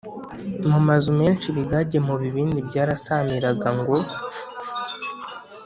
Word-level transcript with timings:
mu 0.69 0.79
mazu 0.87 1.11
menshi 1.19 1.45
ibigage 1.49 1.97
mu 2.07 2.15
bibindi 2.21 2.59
byarasamiraga 2.67 3.67
ngo 3.79 3.95
pfupfu 4.31 4.73